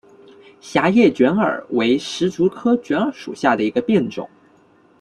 [0.59, 4.27] 狭叶卷耳为石竹科卷耳属下的一个变种。